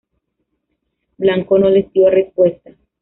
[1.15, 2.71] Blanco no les dio respuesta.